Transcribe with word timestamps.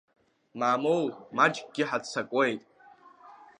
Мамоу, 0.59 1.05
маҷкгьы 1.35 1.83
ҳаццакуеит! 1.89 2.61